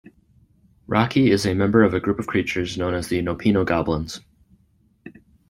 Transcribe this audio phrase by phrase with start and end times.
[0.87, 4.19] Rocky is a member of a group of creatures known as the Nopino Goblins.